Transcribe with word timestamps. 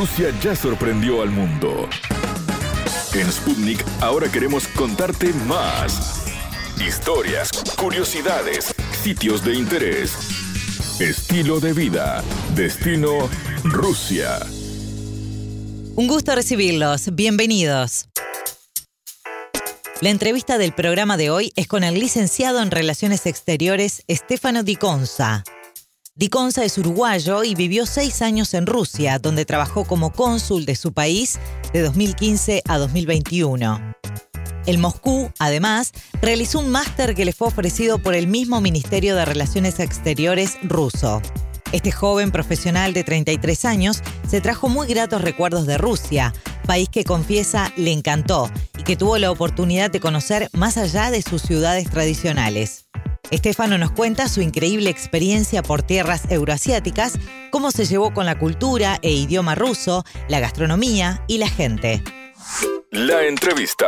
Rusia 0.00 0.32
ya 0.42 0.56
sorprendió 0.56 1.20
al 1.20 1.28
mundo. 1.28 1.86
En 3.12 3.30
Sputnik 3.30 3.84
ahora 4.00 4.32
queremos 4.32 4.66
contarte 4.68 5.30
más. 5.46 6.24
Historias, 6.80 7.50
curiosidades, 7.76 8.74
sitios 9.02 9.44
de 9.44 9.56
interés, 9.56 10.14
estilo 11.00 11.60
de 11.60 11.74
vida, 11.74 12.24
destino 12.54 13.28
Rusia. 13.62 14.38
Un 15.96 16.06
gusto 16.06 16.34
recibirlos. 16.34 17.14
Bienvenidos. 17.14 18.08
La 20.00 20.08
entrevista 20.08 20.56
del 20.56 20.72
programa 20.72 21.18
de 21.18 21.28
hoy 21.28 21.52
es 21.56 21.68
con 21.68 21.84
el 21.84 22.00
licenciado 22.00 22.62
en 22.62 22.70
Relaciones 22.70 23.26
Exteriores 23.26 24.02
Stefano 24.08 24.62
Di 24.62 24.76
Conza. 24.76 25.44
Di 26.20 26.28
Conza 26.28 26.66
es 26.66 26.76
uruguayo 26.76 27.44
y 27.44 27.54
vivió 27.54 27.86
seis 27.86 28.20
años 28.20 28.52
en 28.52 28.66
Rusia, 28.66 29.18
donde 29.18 29.46
trabajó 29.46 29.84
como 29.84 30.12
cónsul 30.12 30.66
de 30.66 30.76
su 30.76 30.92
país 30.92 31.38
de 31.72 31.80
2015 31.80 32.62
a 32.68 32.76
2021. 32.76 33.94
En 34.66 34.80
Moscú, 34.82 35.30
además, 35.38 35.92
realizó 36.20 36.58
un 36.58 36.68
máster 36.68 37.14
que 37.14 37.24
le 37.24 37.32
fue 37.32 37.48
ofrecido 37.48 38.02
por 38.02 38.14
el 38.14 38.26
mismo 38.26 38.60
Ministerio 38.60 39.16
de 39.16 39.24
Relaciones 39.24 39.80
Exteriores 39.80 40.58
ruso. 40.62 41.22
Este 41.72 41.90
joven 41.90 42.32
profesional 42.32 42.92
de 42.92 43.02
33 43.02 43.64
años 43.64 44.02
se 44.28 44.42
trajo 44.42 44.68
muy 44.68 44.88
gratos 44.88 45.22
recuerdos 45.22 45.66
de 45.66 45.78
Rusia, 45.78 46.34
país 46.66 46.90
que 46.90 47.02
confiesa 47.02 47.72
le 47.78 47.92
encantó 47.92 48.50
y 48.78 48.82
que 48.82 48.96
tuvo 48.96 49.16
la 49.16 49.30
oportunidad 49.30 49.90
de 49.90 50.00
conocer 50.00 50.50
más 50.52 50.76
allá 50.76 51.10
de 51.10 51.22
sus 51.22 51.40
ciudades 51.40 51.88
tradicionales. 51.88 52.89
Estefano 53.30 53.78
nos 53.78 53.92
cuenta 53.92 54.26
su 54.26 54.40
increíble 54.42 54.90
experiencia 54.90 55.62
por 55.62 55.82
tierras 55.82 56.30
euroasiáticas, 56.30 57.18
cómo 57.52 57.70
se 57.70 57.84
llevó 57.84 58.12
con 58.12 58.26
la 58.26 58.38
cultura 58.38 58.96
e 59.02 59.12
idioma 59.12 59.54
ruso, 59.54 60.04
la 60.28 60.40
gastronomía 60.40 61.20
y 61.28 61.38
la 61.38 61.48
gente. 61.48 62.02
La 62.90 63.24
entrevista. 63.24 63.86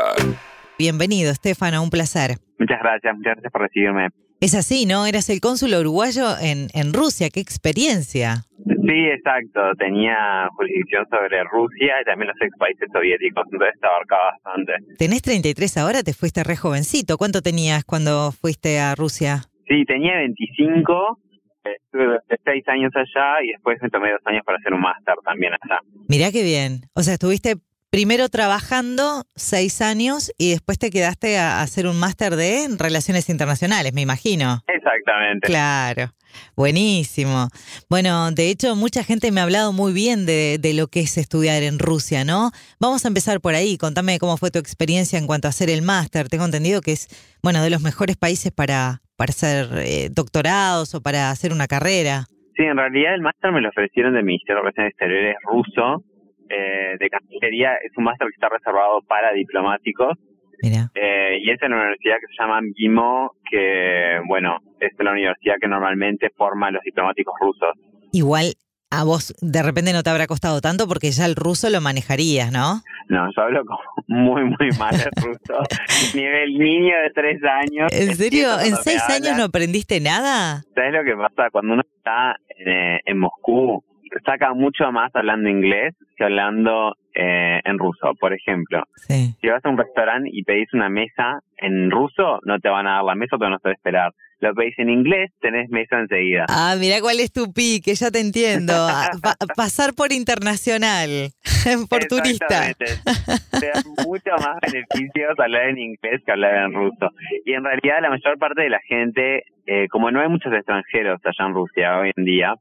Bienvenido, 0.78 1.32
Estefano, 1.32 1.82
un 1.82 1.90
placer. 1.90 2.36
Muchas 2.58 2.78
gracias, 2.80 3.16
muchas 3.16 3.34
gracias 3.34 3.52
por 3.52 3.62
recibirme. 3.62 4.08
Es 4.42 4.56
así, 4.56 4.86
¿no? 4.86 5.06
Eras 5.06 5.30
el 5.30 5.40
cónsul 5.40 5.72
uruguayo 5.72 6.36
en, 6.42 6.66
en 6.74 6.92
Rusia, 6.92 7.30
qué 7.32 7.38
experiencia. 7.38 8.42
Sí, 8.66 8.98
exacto. 9.14 9.60
Tenía 9.78 10.48
jurisdicción 10.56 11.06
sobre 11.08 11.44
Rusia 11.44 11.94
y 12.02 12.04
también 12.04 12.26
los 12.26 12.42
ex 12.42 12.50
países 12.58 12.88
soviéticos, 12.92 13.44
entonces 13.52 13.78
te 13.80 13.86
abarcaba 13.86 14.32
bastante. 14.32 14.72
Tenés 14.98 15.22
33 15.22 15.76
ahora, 15.76 16.02
te 16.02 16.12
fuiste 16.12 16.42
re 16.42 16.56
jovencito. 16.56 17.18
¿Cuánto 17.18 17.40
tenías 17.40 17.84
cuando 17.84 18.32
fuiste 18.32 18.80
a 18.80 18.96
Rusia? 18.96 19.42
Sí, 19.68 19.84
tenía 19.84 20.16
25, 20.16 21.20
estuve 21.62 22.18
6 22.44 22.64
años 22.66 22.90
allá 22.96 23.44
y 23.44 23.52
después 23.52 23.78
me 23.80 23.90
tomé 23.90 24.10
dos 24.10 24.22
años 24.24 24.42
para 24.44 24.58
hacer 24.58 24.74
un 24.74 24.80
máster 24.80 25.14
también 25.24 25.52
allá. 25.52 25.78
Mirá 26.08 26.32
qué 26.32 26.42
bien. 26.42 26.80
O 26.94 27.02
sea, 27.02 27.14
estuviste 27.14 27.58
primero 27.92 28.30
trabajando 28.30 29.24
seis 29.36 29.82
años 29.82 30.32
y 30.38 30.52
después 30.52 30.78
te 30.78 30.88
quedaste 30.88 31.36
a 31.36 31.60
hacer 31.60 31.86
un 31.86 32.00
máster 32.00 32.36
de 32.36 32.66
Relaciones 32.78 33.28
Internacionales, 33.28 33.92
me 33.92 34.00
imagino. 34.00 34.60
Exactamente. 34.66 35.46
Claro. 35.46 36.08
Buenísimo. 36.56 37.48
Bueno, 37.90 38.30
de 38.30 38.48
hecho, 38.48 38.74
mucha 38.76 39.04
gente 39.04 39.30
me 39.30 39.40
ha 39.40 39.42
hablado 39.42 39.74
muy 39.74 39.92
bien 39.92 40.24
de, 40.24 40.56
de, 40.58 40.72
lo 40.72 40.86
que 40.86 41.00
es 41.00 41.18
estudiar 41.18 41.62
en 41.62 41.78
Rusia, 41.78 42.24
¿no? 42.24 42.50
Vamos 42.80 43.04
a 43.04 43.08
empezar 43.08 43.42
por 43.42 43.54
ahí. 43.54 43.76
Contame 43.76 44.18
cómo 44.18 44.38
fue 44.38 44.50
tu 44.50 44.58
experiencia 44.58 45.18
en 45.18 45.26
cuanto 45.26 45.48
a 45.48 45.50
hacer 45.50 45.68
el 45.68 45.82
máster. 45.82 46.28
Tengo 46.30 46.46
entendido 46.46 46.80
que 46.80 46.92
es, 46.92 47.08
bueno, 47.42 47.62
de 47.62 47.68
los 47.68 47.82
mejores 47.82 48.16
países 48.16 48.52
para, 48.52 49.02
para 49.18 49.32
hacer 49.32 49.66
eh, 49.84 50.08
doctorados 50.10 50.94
o 50.94 51.02
para 51.02 51.28
hacer 51.28 51.52
una 51.52 51.66
carrera. 51.66 52.24
Sí, 52.56 52.62
en 52.62 52.78
realidad 52.78 53.14
el 53.14 53.20
máster 53.20 53.52
me 53.52 53.60
lo 53.60 53.68
ofrecieron 53.68 54.14
del 54.14 54.24
Ministerio 54.24 54.56
de 54.56 54.60
Relaciones 54.62 54.90
Exteriores 54.92 55.36
ruso 55.44 56.04
eh, 56.52 56.96
de 56.98 57.08
Cancillería. 57.08 57.76
Es 57.82 57.92
un 57.96 58.04
máster 58.04 58.28
que 58.28 58.34
está 58.34 58.48
reservado 58.48 59.00
para 59.08 59.32
diplomáticos. 59.32 60.18
Eh, 60.62 61.38
y 61.42 61.50
es 61.50 61.60
en 61.60 61.72
una 61.72 61.82
universidad 61.82 62.16
que 62.20 62.26
se 62.28 62.40
llama 62.40 62.60
MGIMO, 62.60 63.32
que, 63.50 64.20
bueno, 64.28 64.58
es 64.78 64.92
la 64.98 65.10
universidad 65.10 65.56
que 65.60 65.66
normalmente 65.66 66.30
forma 66.36 66.68
a 66.68 66.70
los 66.70 66.82
diplomáticos 66.84 67.34
rusos. 67.40 67.72
Igual 68.12 68.54
a 68.90 69.04
vos 69.04 69.34
de 69.40 69.62
repente 69.62 69.92
no 69.92 70.02
te 70.02 70.10
habrá 70.10 70.26
costado 70.26 70.60
tanto 70.60 70.86
porque 70.86 71.10
ya 71.10 71.24
el 71.24 71.34
ruso 71.34 71.70
lo 71.70 71.80
manejarías, 71.80 72.52
¿no? 72.52 72.82
No, 73.08 73.26
yo 73.34 73.42
hablo 73.42 73.64
como 73.64 73.80
muy, 74.06 74.44
muy 74.44 74.70
mal 74.78 74.94
el 74.94 75.24
ruso. 75.24 75.62
Nivel 76.14 76.58
niño 76.58 76.94
de 77.02 77.10
tres 77.14 77.40
años. 77.42 77.90
¿En 77.90 78.14
serio? 78.14 78.60
¿En 78.60 78.76
seis 78.76 79.02
años 79.08 79.36
no 79.36 79.44
aprendiste 79.44 79.98
nada? 80.00 80.62
¿Sabes 80.74 80.92
lo 80.92 81.04
que 81.04 81.16
pasa? 81.16 81.50
Cuando 81.50 81.72
uno 81.72 81.82
está 81.96 82.36
en, 82.56 83.00
en 83.04 83.18
Moscú, 83.18 83.82
saca 84.24 84.54
mucho 84.54 84.90
más 84.92 85.10
hablando 85.14 85.48
inglés 85.48 85.94
que 86.16 86.24
hablando 86.24 86.94
eh, 87.14 87.60
en 87.64 87.78
ruso. 87.78 88.12
Por 88.18 88.32
ejemplo, 88.32 88.82
sí. 88.96 89.34
si 89.40 89.48
vas 89.48 89.64
a 89.64 89.68
un 89.68 89.78
restaurante 89.78 90.30
y 90.32 90.44
pedís 90.44 90.72
una 90.72 90.88
mesa 90.88 91.40
en 91.58 91.90
ruso, 91.90 92.40
no 92.44 92.58
te 92.58 92.68
van 92.68 92.86
a 92.86 92.96
dar 92.96 93.04
la 93.04 93.14
mesa 93.14 93.36
te 93.36 93.44
van 93.44 93.54
a 93.54 93.56
hacer 93.56 93.72
esperar. 93.72 94.12
Lo 94.40 94.54
pedís 94.54 94.76
en 94.78 94.90
inglés, 94.90 95.30
tenés 95.40 95.70
mesa 95.70 96.00
enseguida. 96.00 96.46
Ah, 96.48 96.74
mira 96.76 97.00
cuál 97.00 97.20
es 97.20 97.32
tu 97.32 97.52
pique, 97.52 97.94
ya 97.94 98.10
te 98.10 98.18
entiendo. 98.18 98.72
Pa 99.22 99.36
pasar 99.54 99.94
por 99.94 100.12
internacional, 100.12 101.30
por 101.88 102.04
turista. 102.06 102.74
Te 102.74 103.66
da 103.66 103.82
mucho 104.04 104.30
más 104.38 104.58
beneficios 104.60 105.38
hablar 105.38 105.68
en 105.68 105.78
inglés 105.78 106.22
que 106.26 106.32
hablar 106.32 106.64
en 106.64 106.72
ruso. 106.72 107.10
Y 107.44 107.52
en 107.52 107.62
realidad 107.62 107.98
la 108.02 108.10
mayor 108.10 108.36
parte 108.38 108.62
de 108.62 108.70
la 108.70 108.80
gente, 108.80 109.44
eh, 109.66 109.86
como 109.88 110.10
no 110.10 110.20
hay 110.20 110.28
muchos 110.28 110.52
extranjeros 110.52 111.20
allá 111.24 111.46
en 111.46 111.54
Rusia 111.54 111.98
hoy 112.00 112.10
en 112.16 112.24
día, 112.24 112.54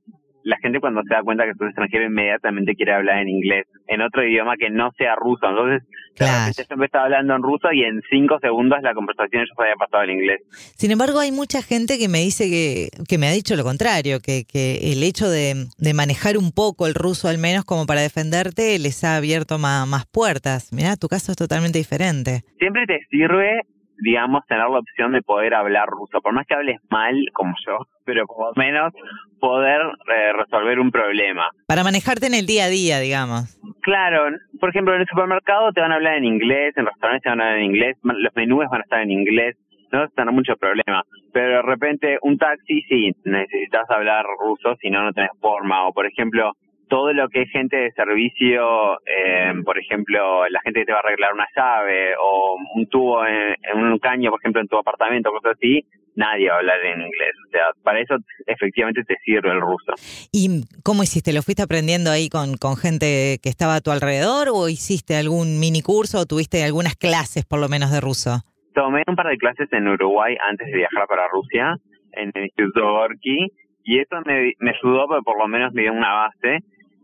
la 0.43 0.57
gente 0.57 0.79
cuando 0.79 1.01
se 1.03 1.13
da 1.13 1.23
cuenta 1.23 1.43
que 1.43 1.51
es 1.51 1.61
extranjero 1.61 2.05
inmediatamente 2.05 2.75
quiere 2.75 2.93
hablar 2.93 3.19
en 3.19 3.29
inglés, 3.29 3.65
en 3.87 4.01
otro 4.01 4.23
idioma 4.25 4.55
que 4.57 4.69
no 4.69 4.91
sea 4.97 5.15
ruso. 5.15 5.47
Entonces, 5.47 5.87
claro. 6.15 6.51
yo 6.57 6.77
me 6.77 6.85
estaba 6.85 7.05
hablando 7.05 7.35
en 7.35 7.43
ruso 7.43 7.71
y 7.71 7.83
en 7.83 8.01
cinco 8.09 8.39
segundos 8.39 8.79
la 8.81 8.93
conversación 8.93 9.45
ya 9.45 9.55
se 9.55 9.61
había 9.61 9.75
pasado 9.75 10.03
al 10.03 10.09
inglés. 10.11 10.41
Sin 10.77 10.91
embargo, 10.91 11.19
hay 11.19 11.31
mucha 11.31 11.61
gente 11.61 11.97
que 11.97 12.07
me 12.07 12.19
dice 12.19 12.49
que, 12.49 12.89
que 13.07 13.17
me 13.17 13.27
ha 13.27 13.31
dicho 13.31 13.55
lo 13.55 13.63
contrario, 13.63 14.19
que, 14.19 14.43
que 14.45 14.91
el 14.91 15.03
hecho 15.03 15.29
de, 15.29 15.67
de 15.77 15.93
manejar 15.93 16.37
un 16.37 16.51
poco 16.51 16.87
el 16.87 16.93
ruso 16.93 17.27
al 17.27 17.37
menos 17.37 17.65
como 17.65 17.85
para 17.85 18.01
defenderte 18.01 18.77
les 18.79 19.03
ha 19.03 19.17
abierto 19.17 19.57
más, 19.57 19.87
más 19.87 20.05
puertas. 20.05 20.71
Mira, 20.73 20.95
tu 20.97 21.07
caso 21.07 21.31
es 21.31 21.37
totalmente 21.37 21.77
diferente. 21.77 22.43
Siempre 22.59 22.85
te 22.85 22.99
sirve 23.09 23.61
digamos, 24.01 24.45
tener 24.47 24.67
la 24.67 24.79
opción 24.79 25.13
de 25.13 25.21
poder 25.21 25.53
hablar 25.53 25.87
ruso, 25.87 26.21
por 26.21 26.33
más 26.33 26.45
que 26.47 26.55
hables 26.55 26.79
mal 26.89 27.15
como 27.33 27.53
yo, 27.65 27.77
pero 28.05 28.25
por 28.25 28.55
lo 28.55 28.63
menos 28.63 28.93
poder 29.39 29.81
eh, 29.81 30.33
resolver 30.33 30.79
un 30.79 30.91
problema. 30.91 31.49
Para 31.67 31.83
manejarte 31.83 32.27
en 32.27 32.33
el 32.33 32.45
día 32.45 32.65
a 32.65 32.69
día, 32.69 32.99
digamos. 32.99 33.59
Claro, 33.81 34.37
por 34.59 34.69
ejemplo, 34.69 34.93
en 34.93 35.01
el 35.01 35.07
supermercado 35.07 35.71
te 35.71 35.81
van 35.81 35.91
a 35.91 35.95
hablar 35.95 36.15
en 36.17 36.25
inglés, 36.25 36.73
en 36.77 36.85
restaurantes 36.85 37.23
te 37.23 37.29
van 37.29 37.41
a 37.41 37.43
hablar 37.45 37.59
en 37.59 37.65
inglés, 37.65 37.97
los 38.03 38.35
menús 38.35 38.65
van 38.69 38.81
a 38.81 38.83
estar 38.83 39.01
en 39.01 39.11
inglés, 39.11 39.57
no 39.91 39.99
vas 39.99 40.11
a 40.11 40.15
tener 40.15 40.33
mucho 40.33 40.55
problema. 40.55 41.03
Pero 41.33 41.57
de 41.57 41.61
repente 41.61 42.17
un 42.21 42.37
taxi 42.37 42.81
sí, 42.83 43.11
necesitas 43.25 43.89
hablar 43.89 44.25
ruso, 44.39 44.75
si 44.81 44.89
no, 44.89 45.03
no 45.03 45.13
tenés 45.13 45.31
forma. 45.39 45.87
O 45.87 45.93
por 45.93 46.05
ejemplo, 46.05 46.53
todo 46.91 47.13
lo 47.13 47.29
que 47.29 47.43
es 47.43 47.51
gente 47.51 47.77
de 47.77 47.91
servicio, 47.93 48.99
eh, 49.05 49.53
por 49.63 49.79
ejemplo, 49.79 50.45
la 50.49 50.59
gente 50.59 50.81
que 50.81 50.87
te 50.87 50.91
va 50.91 50.97
a 50.97 51.01
arreglar 51.01 51.33
una 51.33 51.47
llave 51.55 52.15
o 52.21 52.57
un 52.75 52.85
tubo 52.87 53.25
en, 53.25 53.55
en, 53.63 53.77
un 53.77 53.97
caño, 53.97 54.29
por 54.29 54.41
ejemplo, 54.41 54.59
en 54.59 54.67
tu 54.67 54.77
apartamento, 54.77 55.31
cosas 55.31 55.53
así, 55.55 55.85
nadie 56.15 56.49
va 56.49 56.55
a 56.55 56.57
hablar 56.57 56.83
en 56.83 56.99
inglés. 56.99 57.31
O 57.47 57.49
sea, 57.49 57.61
para 57.81 58.01
eso 58.01 58.15
efectivamente 58.45 59.05
te 59.05 59.15
sirve 59.23 59.49
el 59.51 59.61
ruso. 59.61 59.93
¿Y 60.33 60.65
cómo 60.83 61.03
hiciste? 61.03 61.31
¿Lo 61.31 61.43
fuiste 61.43 61.63
aprendiendo 61.63 62.11
ahí 62.11 62.27
con, 62.27 62.57
con 62.57 62.75
gente 62.75 63.39
que 63.41 63.47
estaba 63.47 63.75
a 63.75 63.81
tu 63.81 63.91
alrededor 63.91 64.49
o 64.51 64.67
hiciste 64.67 65.15
algún 65.15 65.61
mini 65.61 65.81
curso 65.81 66.19
o 66.19 66.25
tuviste 66.25 66.61
algunas 66.61 66.97
clases 66.97 67.45
por 67.45 67.61
lo 67.61 67.69
menos 67.69 67.93
de 67.93 68.01
ruso? 68.01 68.43
Tomé 68.73 69.03
un 69.07 69.15
par 69.15 69.27
de 69.27 69.37
clases 69.37 69.71
en 69.71 69.87
Uruguay 69.87 70.35
antes 70.43 70.67
de 70.67 70.75
viajar 70.75 71.07
para 71.07 71.29
Rusia, 71.29 71.77
en 72.11 72.31
el 72.35 72.43
Instituto 72.43 72.83
Gorky, 72.83 73.47
y 73.85 73.99
eso 73.99 74.17
me, 74.25 74.51
me 74.59 74.71
ayudó, 74.71 75.07
pero 75.07 75.23
por 75.23 75.37
lo 75.37 75.47
menos 75.47 75.71
me 75.71 75.83
dio 75.83 75.93
una 75.93 76.27
base 76.27 76.59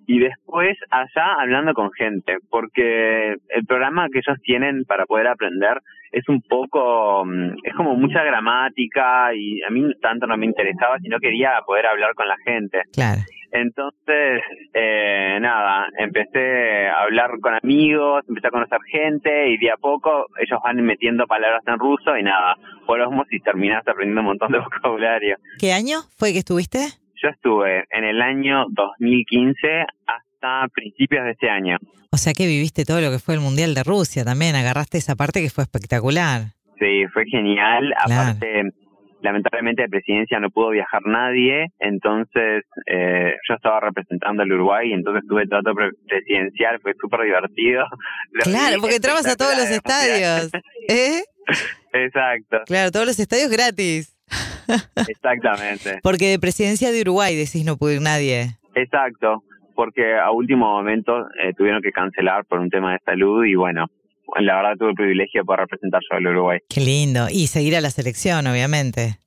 y 0.07 0.19
después 0.19 0.78
allá 0.90 1.34
hablando 1.38 1.73
con 1.73 1.92
gente, 1.92 2.38
porque 2.50 3.36
el 3.50 3.65
programa 3.68 4.07
que 4.09 4.19
ellos 4.19 4.42
tienen 4.42 4.86
para 4.86 5.06
poder 5.06 5.27
aprender 5.27 5.81
es 6.12 6.27
un 6.30 6.42
poco, 6.42 7.25
es 7.63 7.74
como 7.75 7.95
mucha 7.95 8.24
gramática 8.24 9.36
y 9.36 9.62
a 9.63 9.69
mí 9.69 9.83
tanto 10.01 10.25
no 10.25 10.38
me 10.38 10.45
interesaba, 10.45 10.98
sino 11.00 11.19
quería 11.19 11.59
poder 11.65 11.88
hablar 11.88 12.13
con 12.15 12.27
la 12.27 12.38
gente. 12.45 12.83
Claro. 12.94 13.21
Entonces, 13.51 14.42
eh, 14.74 15.38
nada, 15.42 15.88
empecé 15.98 16.88
a 16.88 17.01
hablar 17.01 17.31
con 17.42 17.53
amigos, 17.53 18.24
empecé 18.27 18.48
a 18.48 18.51
conocer 18.51 18.80
gente 18.89 19.50
y 19.50 19.57
de 19.57 19.71
a 19.71 19.77
poco 19.77 20.27
ellos 20.39 20.60
van 20.63 20.83
metiendo 20.83 21.27
palabras 21.27 21.63
en 21.68 21.80
ruso 21.80 22.18
y 22.18 22.24
nada, 22.24 22.56
volvemos 22.86 23.27
y 23.30 23.39
terminaste 23.39 23.92
aprendiendo 23.92 24.21
un 24.21 24.27
montón 24.27 24.51
de 24.51 24.60
vocabulario. 24.83 25.38
¿Qué 25.60 25.74
año 25.74 26.00
fue 26.18 26.31
que 26.31 26.39
estuviste? 26.39 26.80
Yo 27.21 27.29
estuve 27.29 27.85
en 27.91 28.03
el 28.03 28.21
año 28.21 28.65
2015 28.69 29.85
hasta 30.05 30.67
principios 30.73 31.25
de 31.25 31.31
este 31.31 31.49
año. 31.49 31.77
O 32.11 32.17
sea 32.17 32.33
que 32.33 32.45
viviste 32.47 32.85
todo 32.85 33.01
lo 33.01 33.11
que 33.11 33.19
fue 33.19 33.35
el 33.35 33.41
Mundial 33.41 33.73
de 33.73 33.83
Rusia 33.83 34.23
también, 34.23 34.55
agarraste 34.55 34.97
esa 34.97 35.15
parte 35.15 35.41
que 35.41 35.49
fue 35.49 35.63
espectacular. 35.63 36.53
Sí, 36.79 37.05
fue 37.13 37.25
genial. 37.25 37.93
Claro. 38.05 38.21
Aparte, 38.21 38.71
lamentablemente 39.21 39.81
de 39.81 39.89
presidencia 39.89 40.39
no 40.39 40.49
pudo 40.49 40.69
viajar 40.69 41.01
nadie, 41.05 41.67
entonces 41.79 42.63
eh, 42.85 43.33
yo 43.47 43.55
estaba 43.55 43.79
representando 43.79 44.43
al 44.43 44.51
Uruguay, 44.51 44.89
y 44.89 44.93
entonces 44.93 45.23
tuve 45.27 45.47
trato 45.47 45.73
presidencial, 45.73 46.79
fue 46.81 46.93
súper 46.99 47.21
divertido. 47.21 47.85
Claro, 48.43 48.77
porque 48.79 48.97
entrabas 48.97 49.27
a 49.27 49.35
todos 49.35 49.57
los 49.57 49.69
estadios. 49.69 50.51
¿Eh? 50.89 51.23
Exacto. 51.93 52.59
Claro, 52.65 52.91
todos 52.91 53.05
los 53.05 53.19
estadios 53.19 53.49
gratis. 53.49 54.16
Exactamente. 55.07 55.99
Porque 56.03 56.29
de 56.29 56.39
presidencia 56.39 56.91
de 56.91 57.01
Uruguay 57.01 57.35
decís 57.35 57.65
no 57.65 57.77
pudo 57.77 57.93
ir 57.93 58.01
nadie. 58.01 58.57
Exacto, 58.75 59.43
porque 59.75 60.15
a 60.15 60.31
último 60.31 60.65
momento 60.65 61.27
eh, 61.41 61.53
tuvieron 61.55 61.81
que 61.81 61.91
cancelar 61.91 62.45
por 62.45 62.59
un 62.59 62.69
tema 62.69 62.93
de 62.93 62.99
salud 63.05 63.45
y 63.45 63.55
bueno, 63.55 63.85
la 64.39 64.55
verdad 64.57 64.75
tuve 64.77 64.89
el 64.89 64.95
privilegio 64.95 65.41
de 65.41 65.45
poder 65.45 65.61
representar 65.61 66.01
yo 66.09 66.17
al 66.17 66.27
Uruguay. 66.27 66.59
Qué 66.69 66.81
lindo. 66.81 67.27
Y 67.29 67.47
seguir 67.47 67.75
a 67.75 67.81
la 67.81 67.89
selección, 67.89 68.45
obviamente. 68.47 69.17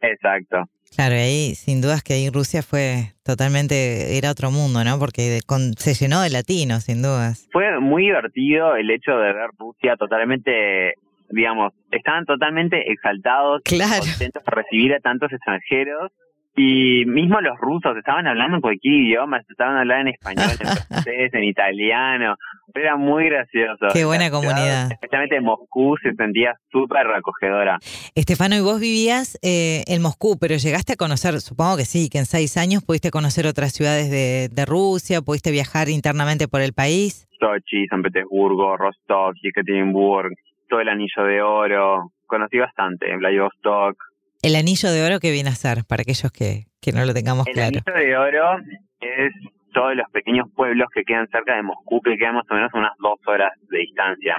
Exacto. 0.00 0.64
Claro, 0.94 1.14
y 1.14 1.18
ahí 1.18 1.54
sin 1.54 1.80
dudas 1.80 2.02
que 2.02 2.14
ahí 2.14 2.30
Rusia 2.30 2.62
fue 2.62 3.12
totalmente, 3.22 4.16
era 4.16 4.30
otro 4.30 4.50
mundo, 4.50 4.82
¿no? 4.84 4.98
Porque 4.98 5.40
se 5.76 5.94
llenó 5.94 6.22
de 6.22 6.30
latinos, 6.30 6.84
sin 6.84 7.02
dudas. 7.02 7.46
Fue 7.52 7.78
muy 7.78 8.04
divertido 8.04 8.74
el 8.74 8.90
hecho 8.90 9.12
de 9.12 9.32
ver 9.32 9.50
Rusia 9.58 9.96
totalmente, 9.96 10.94
digamos, 11.30 11.72
estaban 11.90 12.24
totalmente 12.24 12.90
exaltados, 12.90 13.62
claro. 13.64 14.00
contentos 14.00 14.42
de 14.44 14.50
recibir 14.50 14.94
a 14.94 15.00
tantos 15.00 15.32
extranjeros 15.32 16.12
y 16.58 17.04
mismo 17.06 17.40
los 17.40 17.56
rusos 17.58 17.96
estaban 17.96 18.26
hablando 18.26 18.56
en 18.56 18.60
cualquier 18.60 18.94
idioma, 18.94 19.40
estaban 19.48 19.76
hablando 19.76 20.10
en 20.10 20.14
español, 20.14 20.50
en 20.50 20.66
francés, 20.88 21.32
en 21.32 21.44
italiano. 21.44 22.34
Era 22.74 22.96
muy 22.96 23.26
gracioso. 23.26 23.86
Qué 23.92 24.04
buena 24.04 24.30
comunidad. 24.30 24.90
Especialmente 24.90 25.40
Moscú 25.40 25.96
se 26.02 26.12
sentía 26.14 26.54
súper 26.70 27.06
acogedora. 27.06 27.78
Estefano, 28.14 28.56
y 28.56 28.60
vos 28.60 28.80
vivías 28.80 29.38
eh, 29.42 29.84
en 29.86 30.02
Moscú, 30.02 30.36
pero 30.40 30.56
llegaste 30.56 30.94
a 30.94 30.96
conocer, 30.96 31.40
supongo 31.40 31.76
que 31.76 31.84
sí, 31.84 32.08
que 32.10 32.18
en 32.18 32.26
seis 32.26 32.56
años 32.56 32.84
pudiste 32.84 33.10
conocer 33.10 33.46
otras 33.46 33.72
ciudades 33.72 34.10
de, 34.10 34.48
de 34.52 34.66
Rusia, 34.66 35.22
pudiste 35.22 35.52
viajar 35.52 35.88
internamente 35.88 36.48
por 36.48 36.60
el 36.60 36.72
país. 36.72 37.28
Sochi, 37.38 37.86
San 37.86 38.02
Petersburgo, 38.02 38.76
Rostov, 38.76 39.34
Yekaterinburg, 39.42 40.34
todo 40.68 40.80
el 40.80 40.88
Anillo 40.88 41.24
de 41.24 41.42
Oro. 41.42 42.12
Conocí 42.26 42.58
bastante, 42.58 43.16
Vladivostok. 43.16 43.96
El 44.42 44.54
anillo 44.54 44.92
de 44.92 45.04
oro 45.04 45.18
que 45.18 45.32
viene 45.32 45.48
a 45.48 45.54
ser, 45.54 45.78
para 45.88 46.02
aquellos 46.02 46.30
que, 46.30 46.66
que 46.80 46.92
no 46.92 47.04
lo 47.04 47.12
tengamos 47.12 47.46
claro. 47.46 47.78
El 47.84 47.94
anillo 47.94 48.06
de 48.06 48.16
oro 48.16 48.58
es 49.00 49.32
todos 49.72 49.96
los 49.96 50.08
pequeños 50.12 50.46
pueblos 50.54 50.88
que 50.94 51.02
quedan 51.02 51.26
cerca 51.28 51.56
de 51.56 51.62
Moscú, 51.62 52.00
que 52.00 52.16
quedan 52.16 52.36
más 52.36 52.44
o 52.50 52.54
menos 52.54 52.70
unas 52.74 52.92
dos 52.98 53.18
horas 53.26 53.52
de 53.68 53.78
distancia, 53.78 54.36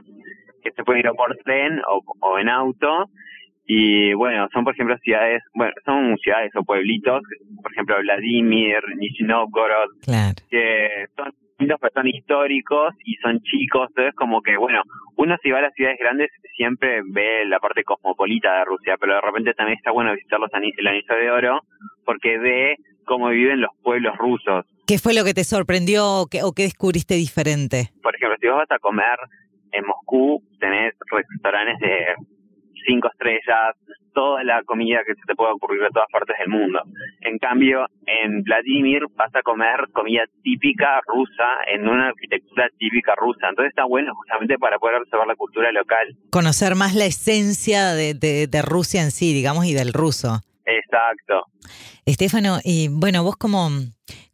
que 0.64 0.72
se 0.72 0.84
pueden 0.84 1.06
ir 1.06 1.12
por 1.18 1.36
tren 1.44 1.81
o, 1.88 2.02
o 2.22 2.40
en 2.40 2.50
auto. 2.50 3.10
Y 3.66 4.14
bueno, 4.14 4.48
son 4.52 4.64
por 4.64 4.74
ejemplo 4.74 4.98
ciudades, 4.98 5.44
bueno, 5.54 5.74
son 5.86 6.18
ciudades 6.18 6.52
o 6.56 6.64
pueblitos, 6.64 7.22
por 7.62 7.72
ejemplo 7.72 7.98
Vladimir, 8.02 8.80
Nizhny 8.98 9.28
Novgorod, 9.28 9.90
claro. 10.02 10.36
que 10.50 11.06
son 11.16 11.31
pues 11.79 11.94
son 11.94 12.07
históricos 12.07 12.94
y 13.03 13.15
son 13.15 13.39
chicos, 13.41 13.88
entonces 13.89 14.15
como 14.15 14.41
que, 14.41 14.57
bueno, 14.57 14.81
uno 15.17 15.35
si 15.44 15.51
va 15.51 15.59
a 15.59 15.63
las 15.63 15.73
ciudades 15.73 16.00
grandes 16.00 16.29
siempre 16.56 17.01
ve 17.06 17.45
la 17.45 17.59
parte 17.59 17.83
cosmopolita 17.83 18.59
de 18.59 18.65
Rusia, 18.65 18.95
pero 19.00 19.15
de 19.15 19.21
repente 19.21 19.53
también 19.53 19.77
está 19.77 19.91
bueno 19.91 20.13
visitar 20.13 20.39
los 20.39 20.51
el 20.53 20.88
anillo 20.88 21.15
de 21.15 21.31
oro 21.31 21.61
porque 22.06 22.38
ve 22.38 22.75
cómo 23.06 23.29
viven 23.29 23.61
los 23.61 23.71
pueblos 23.83 24.17
rusos. 24.17 24.65
¿Qué 24.88 24.97
fue 24.97 25.13
lo 25.13 25.23
que 25.23 25.33
te 25.33 25.44
sorprendió 25.44 26.21
o 26.21 26.27
qué, 26.27 26.44
o 26.44 26.51
qué 26.53 26.63
descubriste 26.63 27.15
diferente? 27.15 27.89
Por 28.01 28.15
ejemplo, 28.15 28.38
si 28.39 28.47
vos 28.47 28.57
vas 28.57 28.71
a 28.71 28.79
comer 28.79 29.17
en 29.71 29.85
Moscú, 29.85 30.41
tenés 30.59 30.94
restaurantes 31.11 31.79
de 31.79 32.15
cinco 32.85 33.09
estrellas, 33.11 33.75
toda 34.13 34.44
la 34.44 34.63
comida 34.63 35.00
que 35.06 35.15
se 35.15 35.21
te 35.25 35.35
pueda 35.35 35.53
ocurrir 35.53 35.81
de 35.81 35.89
todas 35.89 36.09
partes 36.11 36.35
del 36.39 36.50
mundo. 36.50 36.81
En 37.21 37.38
cambio, 37.38 37.85
en 38.06 38.44
Vladimir 38.44 39.03
vas 39.15 39.33
a 39.35 39.41
comer 39.41 39.88
comida 39.94 40.23
típica 40.44 41.01
rusa 41.07 41.45
en 41.71 41.88
una 41.88 42.09
arquitectura 42.09 42.69
típica 42.77 43.15
rusa. 43.15 43.50
Entonces 43.50 43.69
está 43.69 43.85
bueno 43.85 44.13
justamente 44.15 44.57
para 44.57 44.77
poder 44.79 45.01
observar 45.01 45.27
la 45.27 45.35
cultura 45.35 45.71
local. 45.71 46.15
Conocer 46.31 46.75
más 46.75 46.95
la 46.95 47.06
esencia 47.06 47.94
de, 47.94 48.13
de, 48.13 48.61
Rusia 48.61 49.01
en 49.01 49.11
sí, 49.11 49.33
digamos, 49.33 49.65
y 49.65 49.73
del 49.73 49.94
ruso. 49.94 50.41
Exacto. 50.65 51.45
Estefano, 52.06 52.59
y 52.63 52.88
bueno, 52.89 53.23
vos 53.23 53.38
como, 53.38 53.69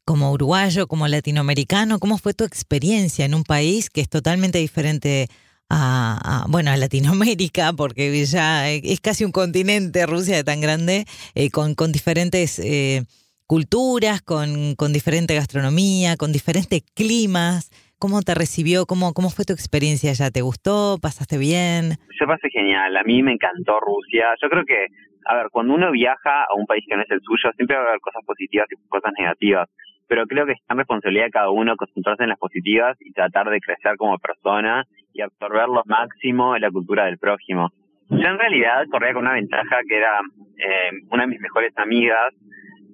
como 0.04 0.32
uruguayo, 0.32 0.88
como 0.88 1.08
latinoamericano, 1.08 2.00
¿cómo 2.00 2.18
fue 2.18 2.34
tu 2.34 2.44
experiencia 2.44 3.26
en 3.26 3.36
un 3.36 3.44
país 3.44 3.90
que 3.90 4.02
es 4.02 4.10
totalmente 4.10 4.58
diferente 4.58 5.28
a, 5.70 6.46
bueno, 6.50 6.72
a 6.72 6.78
Latinoamérica, 6.78 7.74
porque 7.74 8.26
ya 8.26 8.70
es 8.70 9.02
casi 9.02 9.26
un 9.26 9.32
continente, 9.32 10.06
Rusia 10.06 10.44
tan 10.44 10.62
grande, 10.62 11.06
eh, 11.34 11.50
con, 11.50 11.76
con 11.76 11.92
diferentes 11.92 12.60
eh, 12.60 13.04
culturas, 13.48 14.22
con, 14.22 14.76
con 14.76 14.94
diferente 14.94 15.36
gastronomía, 15.36 16.18
con 16.18 16.32
diferentes 16.32 16.82
climas. 16.94 17.72
¿Cómo 17.98 18.22
te 18.22 18.36
recibió? 18.36 18.86
¿Cómo, 18.86 19.14
¿Cómo 19.14 19.30
fue 19.30 19.46
tu 19.46 19.54
experiencia 19.54 20.12
allá? 20.12 20.30
¿Te 20.30 20.42
gustó? 20.42 20.98
¿Pasaste 21.02 21.38
bien? 21.38 21.98
Yo 22.20 22.28
pasé 22.28 22.50
genial. 22.50 22.96
A 22.98 23.04
mí 23.04 23.24
me 23.24 23.32
encantó 23.32 23.80
Rusia. 23.80 24.36
Yo 24.42 24.50
creo 24.50 24.66
que, 24.66 24.88
a 25.26 25.36
ver, 25.36 25.48
cuando 25.50 25.74
uno 25.74 25.92
viaja 25.92 26.44
a 26.44 26.54
un 26.56 26.66
país 26.66 26.84
que 26.88 26.96
no 26.96 27.04
es 27.04 27.10
el 27.10 27.22
suyo, 27.22 27.52
siempre 27.56 27.78
va 27.78 27.84
a 27.84 27.88
haber 27.88 28.02
cosas 28.02 28.22
positivas 28.26 28.68
y 28.70 28.76
cosas 28.90 29.14
negativas. 29.18 29.70
Pero 30.08 30.28
creo 30.28 30.46
que 30.46 30.52
está 30.52 30.74
en 30.74 30.80
responsabilidad 30.80 31.26
de 31.26 31.32
cada 31.32 31.50
uno 31.50 31.76
concentrarse 31.78 32.24
en 32.24 32.30
las 32.30 32.38
positivas 32.38 32.98
y 33.00 33.12
tratar 33.14 33.50
de 33.50 33.60
crecer 33.60 33.96
como 33.98 34.20
persona 34.20 34.86
y 35.16 35.22
absorber 35.22 35.70
lo 35.70 35.82
máximo 35.86 36.54
de 36.54 36.60
la 36.60 36.70
cultura 36.70 37.06
del 37.06 37.18
prójimo. 37.18 37.72
Yo 38.10 38.28
en 38.28 38.38
realidad 38.38 38.86
corría 38.92 39.14
con 39.14 39.24
una 39.24 39.34
ventaja 39.34 39.80
que 39.88 39.98
era 39.98 40.20
eh, 40.58 40.92
una 41.10 41.24
de 41.24 41.30
mis 41.30 41.40
mejores 41.40 41.74
amigas, 41.78 42.34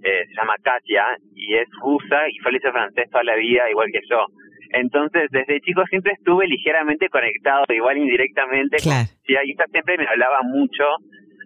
eh, 0.04 0.24
se 0.28 0.36
llama 0.36 0.56
Katia, 0.64 1.04
y 1.36 1.56
es 1.56 1.68
rusa 1.82 2.30
y 2.30 2.38
fue 2.40 2.54
liceo 2.54 2.72
francés 2.72 3.10
toda 3.10 3.24
la 3.24 3.36
vida, 3.36 3.70
igual 3.70 3.90
que 3.92 4.00
yo. 4.10 4.26
Entonces, 4.74 5.30
desde 5.32 5.60
chico 5.62 5.84
siempre 5.90 6.14
estuve 6.14 6.48
ligeramente 6.48 7.10
conectado, 7.10 7.66
igual 7.70 7.98
indirectamente. 7.98 8.78
Claro. 8.78 9.10
Y 9.28 9.34
ella 9.34 9.66
siempre 9.70 9.98
me 9.98 10.08
hablaba 10.08 10.44
mucho 10.44 10.86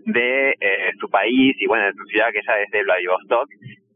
de 0.06 0.52
eh, 0.52 0.92
su 1.00 1.10
país 1.10 1.56
y 1.60 1.66
bueno, 1.66 1.86
de 1.86 1.94
su 1.94 2.04
ciudad, 2.06 2.32
que 2.32 2.40
ella 2.40 2.62
es 2.62 2.70
de 2.72 2.84
Vladivostok. 2.84 3.50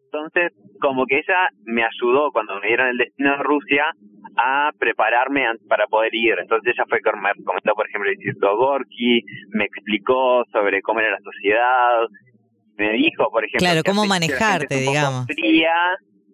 Entonces, 0.06 0.52
como 0.80 1.06
que 1.06 1.18
ella 1.18 1.50
me 1.66 1.84
ayudó 1.84 2.32
cuando 2.32 2.60
me 2.60 2.68
dieron 2.68 2.88
el 2.88 2.98
destino 2.98 3.38
de 3.38 3.44
Rusia 3.44 3.86
a 4.40 4.72
prepararme 4.78 5.46
para 5.68 5.86
poder 5.88 6.16
ir. 6.16 6.36
Entonces 6.40 6.74
ella 6.74 6.86
fue 6.88 7.00
que 7.02 7.12
me 7.12 7.44
comentó, 7.44 7.74
por 7.76 7.88
ejemplo, 7.88 8.10
el 8.10 8.16
Instituto 8.16 8.58
Gorky, 8.58 9.22
me 9.50 9.66
explicó 9.66 10.44
sobre 10.52 10.82
cómo 10.82 11.02
era 11.02 11.12
la 11.12 11.20
sociedad, 11.20 12.08
me 12.78 12.94
dijo, 12.94 13.30
por 13.30 13.44
ejemplo... 13.44 13.60
Claro, 13.60 13.82
cómo 13.86 14.06
manejarte, 14.06 14.78
digamos. 14.78 15.26
Fría, 15.26 15.74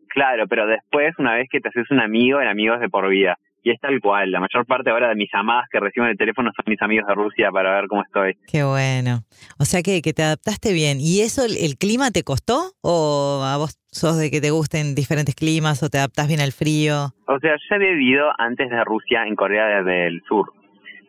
claro, 0.10 0.48
pero 0.48 0.68
después, 0.68 1.14
una 1.18 1.36
vez 1.36 1.48
que 1.52 1.60
te 1.60 1.70
haces 1.70 1.90
un 1.90 2.00
amigo, 2.00 2.40
el 2.40 2.48
amigo 2.48 2.76
es 2.76 2.82
de 2.82 2.90
por 2.90 3.10
vida. 3.10 3.38
Y 3.64 3.72
es 3.72 3.80
tal 3.80 4.00
cual, 4.00 4.32
la 4.32 4.40
mayor 4.40 4.64
parte 4.68 4.92
ahora 4.92 5.10
de 5.10 5.16
mis 5.16 5.28
llamadas 5.34 5.66
que 5.72 5.80
recibo 5.80 6.06
en 6.06 6.12
el 6.12 6.18
teléfono 6.18 6.52
son 6.56 6.66
mis 6.68 6.80
amigos 6.84 7.08
de 7.08 7.16
Rusia 7.16 7.50
para 7.52 7.74
ver 7.74 7.88
cómo 7.88 8.04
estoy. 8.04 8.38
Qué 8.46 8.64
bueno. 8.64 9.24
O 9.58 9.66
sea 9.66 9.82
que, 9.82 10.04
que 10.04 10.14
te 10.14 10.22
adaptaste 10.22 10.72
bien. 10.72 11.00
¿Y 11.00 11.22
eso, 11.22 11.44
el, 11.44 11.76
clima 11.80 12.12
te 12.12 12.22
costó? 12.22 12.74
¿O 12.82 13.42
a 13.44 13.58
vos 13.58 13.80
sos 13.96 14.18
de 14.18 14.30
que 14.30 14.42
te 14.42 14.52
gusten 14.52 14.94
diferentes 14.94 15.36
climas 15.36 15.82
o 15.82 15.90
te 15.90 15.98
adaptás 15.98 16.28
bien 16.28 16.42
al 16.42 16.52
frío? 16.52 17.14
O 17.28 17.40
sea, 17.40 17.56
yo 17.56 17.76
había 17.76 17.92
vivido 17.92 18.28
antes 18.38 18.70
de 18.70 18.84
Rusia 18.84 19.26
en 19.26 19.36
Corea 19.36 19.82
del 19.84 20.22
Sur. 20.28 20.52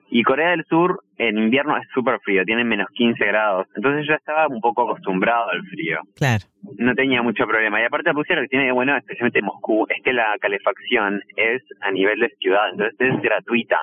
Y 0.08 0.22
Corea 0.22 0.50
del 0.50 0.64
Sur 0.66 1.02
en 1.18 1.36
invierno 1.36 1.76
es 1.76 1.88
súper 1.92 2.20
frío, 2.20 2.44
tiene 2.44 2.62
menos 2.62 2.88
15 2.94 3.24
grados. 3.26 3.66
Entonces 3.74 4.06
yo 4.06 4.14
estaba 4.14 4.46
un 4.46 4.60
poco 4.60 4.82
acostumbrado 4.82 5.50
al 5.50 5.62
frío. 5.66 5.98
Claro. 6.14 6.44
No 6.78 6.94
tenía 6.94 7.22
mucho 7.22 7.44
problema. 7.46 7.80
Y 7.80 7.84
aparte 7.84 8.12
Rusia 8.12 8.36
lo 8.36 8.42
que 8.42 8.48
tiene 8.48 8.66
de 8.66 8.72
bueno, 8.72 8.96
especialmente 8.96 9.42
Moscú, 9.42 9.86
es 9.88 10.02
que 10.04 10.12
la 10.12 10.36
calefacción 10.40 11.20
es 11.34 11.62
a 11.80 11.90
nivel 11.90 12.20
de 12.20 12.28
ciudad, 12.38 12.70
entonces 12.70 12.96
es 13.00 13.20
gratuita. 13.20 13.80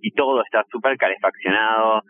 Y 0.00 0.12
todo 0.12 0.42
está 0.42 0.64
súper 0.70 0.96
calefaccionado. 0.96 2.02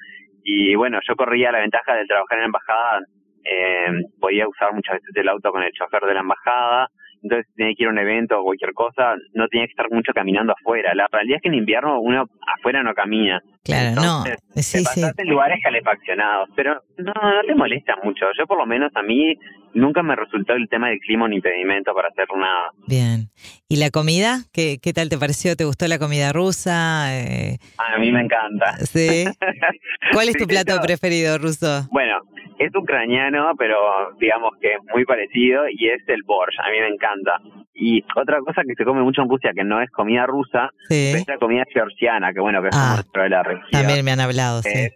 Y 0.45 0.77
bueno, 0.77 1.01
yo 1.07 1.17
corría 1.17 1.51
la 1.51 1.61
ventaja 1.61 1.95
de 1.95 2.07
trabajar 2.07 2.39
en 2.39 2.43
la 2.43 2.47
embajada. 2.47 3.01
Eh, 3.45 4.05
podía 4.21 4.49
usar 4.49 4.73
muchas 4.73 4.95
veces 4.95 5.11
el 5.15 5.29
auto 5.29 5.51
con 5.51 5.63
el 5.63 5.73
chofer 5.73 6.03
de 6.03 6.15
la 6.15 6.21
embajada 6.21 6.89
entonces 7.23 7.47
si 7.51 7.55
tenía 7.55 7.75
que 7.77 7.83
ir 7.85 7.89
a 7.89 7.93
un 7.93 7.99
evento 7.99 8.41
o 8.41 8.45
cualquier 8.45 8.73
cosa, 8.73 9.15
no 9.35 9.47
tenía 9.49 9.67
que 9.67 9.73
estar 9.73 9.87
mucho 9.91 10.13
caminando 10.13 10.53
afuera. 10.53 10.95
La 10.95 11.07
realidad 11.11 11.37
es 11.37 11.43
que 11.43 11.49
en 11.49 11.55
invierno 11.55 12.01
uno 12.01 12.27
afuera 12.59 12.83
no 12.83 12.95
camina. 12.95 13.41
Claro, 13.63 13.95
no. 13.95 14.25
Sí, 14.57 14.83
te 14.83 15.23
en 15.23 15.29
lugares 15.29 15.61
calefaccionados, 15.63 16.49
pero 16.57 16.83
no, 16.99 17.13
no 17.13 17.43
te 17.47 17.55
molesta 17.55 17.97
mucho. 18.03 18.27
Yo 18.37 18.47
por 18.47 18.59
lo 18.59 18.67
menos 18.67 18.91
a 18.97 19.03
mí 19.03 19.35
nunca 19.75 20.03
me 20.03 20.17
resultó 20.17 20.55
el 20.55 20.69
tema 20.69 20.89
del 20.89 20.99
clima 20.99 21.27
un 21.27 21.33
impedimento 21.33 21.95
para 21.95 22.09
hacer 22.09 22.27
nada. 22.37 22.71
Bien. 22.89 23.31
¿Y 23.69 23.77
la 23.77 23.91
comida? 23.91 24.41
¿Qué, 24.53 24.79
qué 24.83 24.93
tal 24.93 25.09
te 25.09 25.17
pareció? 25.17 25.55
¿Te 25.55 25.65
gustó 25.65 25.87
la 25.87 26.01
comida 26.01 26.33
rusa? 26.33 27.17
Eh... 27.17 27.59
A 27.79 27.99
mí 27.99 28.11
me 28.11 28.23
encanta. 28.23 28.79
¿Sí? 28.79 29.25
¿Cuál 30.13 30.29
es 30.29 30.37
tu 30.37 30.47
plato 30.47 30.79
preferido 30.83 31.39
ruso? 31.39 31.87
Bueno, 31.93 32.19
es 32.65 32.75
ucraniano, 32.75 33.53
pero 33.59 33.77
digamos 34.19 34.53
que 34.61 34.75
es 34.75 34.81
muy 34.93 35.05
parecido 35.05 35.65
y 35.69 35.89
es 35.89 36.03
el 36.09 36.23
borscht. 36.25 36.61
A 36.61 36.71
mí 36.71 36.79
me 36.81 36.89
encanta. 36.89 37.41
Y 37.75 38.05
otra 38.17 38.39
cosa 38.41 38.63
que 38.67 38.75
se 38.75 38.85
come 38.85 39.03
mucho 39.03 39.23
en 39.23 39.29
Rusia, 39.29 39.53
que 39.55 39.65
no 39.65 39.81
es 39.81 39.91
comida 39.91 40.27
rusa, 40.27 40.71
es 40.89 41.27
la 41.27 41.39
comida 41.39 41.65
georgiana, 41.73 42.33
que 42.33 42.41
bueno, 42.41 42.63
que 42.63 42.69
es 42.69 42.77
ah, 42.77 43.03
de 43.15 43.29
la 43.29 43.43
región. 43.43 43.71
También 43.71 44.05
me 44.05 44.13
han 44.13 44.21
hablado, 44.21 44.63
sí 44.63 44.89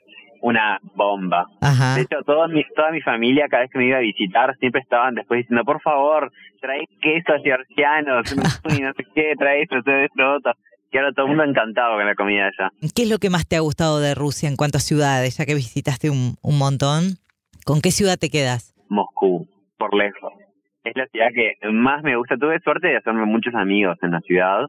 una 0.47 0.79
bomba. 0.95 1.47
Ajá. 1.61 1.97
De 1.97 2.03
hecho, 2.03 2.19
toda 2.25 2.47
mi, 2.47 2.63
toda 2.77 2.93
mi 2.93 3.01
familia, 3.01 3.47
cada 3.51 3.63
vez 3.63 3.71
que 3.73 3.79
me 3.79 3.89
iba 3.89 3.97
a 3.97 4.01
visitar, 4.01 4.57
siempre 4.59 4.81
estaban 4.81 5.17
después 5.17 5.39
diciendo, 5.39 5.65
por 5.65 5.81
favor, 5.83 6.31
trae 6.61 6.85
quesos 7.01 7.43
georgianos, 7.43 8.33
y 8.77 8.81
no 8.81 8.93
sé 8.93 9.05
qué, 9.15 9.33
trae 9.37 9.63
esto, 9.63 9.83
todo 9.85 9.97
esto, 9.97 10.35
otro. 10.37 10.53
Y 10.93 10.99
ahora 10.99 11.13
todo 11.13 11.27
el 11.27 11.31
mundo 11.31 11.45
encantado 11.45 11.97
con 11.97 12.07
la 12.07 12.15
comida 12.15 12.47
allá. 12.47 12.71
¿Qué 12.95 13.03
es 13.03 13.11
lo 13.11 13.19
que 13.19 13.29
más 13.29 13.47
te 13.47 13.57
ha 13.57 13.61
gustado 13.61 13.99
de 14.01 14.15
Rusia 14.15 14.49
en 14.49 14.57
cuanto 14.57 14.79
a 14.79 14.81
ciudades, 14.81 15.37
ya 15.37 15.45
que 15.45 15.55
visitaste 15.55 16.11
un, 16.11 16.37
un 16.43 16.59
montón? 16.59 17.19
¿Con 17.67 17.81
qué 17.81 17.91
ciudad 17.91 18.17
te 18.17 18.31
quedas? 18.31 18.77
Moscú, 18.89 19.49
por 19.77 19.93
lejos. 19.93 20.33
Es 20.85 20.93
la 20.95 21.09
ciudad 21.09 21.27
que 21.35 21.55
más 21.73 22.05
me 22.05 22.15
gusta. 22.17 22.37
Tuve 22.37 22.61
suerte 22.61 22.87
de 22.87 22.99
hacerme 22.99 23.27
muchos 23.27 23.57
amigos 23.57 23.99
en 24.03 24.13
la 24.13 24.21
ciudad. 24.21 24.67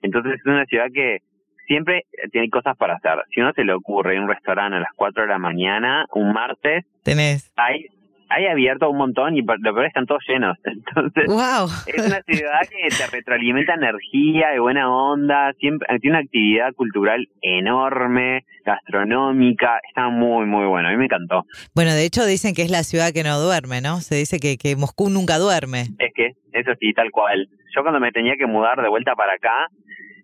Entonces 0.00 0.40
es 0.40 0.46
una 0.46 0.64
ciudad 0.64 0.86
que 0.90 1.18
siempre 1.66 2.06
tiene 2.32 2.48
cosas 2.48 2.74
para 2.78 2.94
hacer. 2.94 3.18
Si 3.34 3.42
uno 3.42 3.52
se 3.52 3.64
le 3.64 3.74
ocurre 3.74 4.18
un 4.18 4.28
restaurante 4.28 4.78
a 4.78 4.80
las 4.80 4.94
4 4.96 5.24
de 5.24 5.28
la 5.28 5.38
mañana, 5.38 6.06
un 6.14 6.32
martes, 6.32 6.86
Tenés. 7.02 7.52
hay, 7.56 7.84
hay 8.28 8.46
abierto 8.46 8.90
un 8.90 8.98
montón 8.98 9.36
y 9.36 9.42
lo 9.42 9.74
peor 9.74 9.86
están 9.86 10.06
todos 10.06 10.22
llenos. 10.28 10.56
Entonces 10.64 11.26
¡Wow! 11.26 11.68
es 11.86 12.06
una 12.06 12.22
ciudad 12.22 12.60
que 12.68 12.88
te 12.88 13.06
retroalimenta 13.10 13.74
energía 13.74 14.54
y 14.54 14.58
buena 14.58 14.90
onda. 14.90 15.52
Siempre 15.58 15.86
tiene 16.00 16.16
una 16.18 16.24
actividad 16.24 16.74
cultural 16.74 17.28
enorme, 17.40 18.44
gastronómica. 18.64 19.80
Está 19.88 20.08
muy, 20.08 20.46
muy 20.46 20.66
bueno. 20.66 20.88
A 20.88 20.90
mí 20.90 20.96
me 20.96 21.06
encantó. 21.06 21.44
Bueno, 21.74 21.92
de 21.92 22.04
hecho 22.04 22.24
dicen 22.26 22.54
que 22.54 22.62
es 22.62 22.70
la 22.70 22.82
ciudad 22.82 23.12
que 23.12 23.22
no 23.22 23.38
duerme, 23.38 23.80
¿no? 23.80 24.00
Se 24.00 24.14
dice 24.14 24.38
que, 24.38 24.56
que 24.58 24.76
Moscú 24.76 25.10
nunca 25.10 25.38
duerme. 25.38 25.86
Es 25.98 26.12
que 26.14 26.32
eso 26.52 26.72
sí, 26.80 26.92
tal 26.92 27.10
cual. 27.10 27.48
Yo 27.74 27.82
cuando 27.82 28.00
me 28.00 28.12
tenía 28.12 28.34
que 28.36 28.46
mudar 28.46 28.80
de 28.82 28.88
vuelta 28.88 29.14
para 29.14 29.34
acá, 29.34 29.68